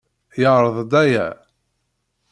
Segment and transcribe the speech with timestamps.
[0.39, 1.27] Yeɛreḍ aya.